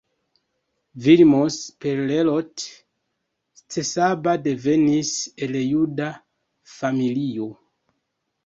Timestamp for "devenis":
4.47-5.11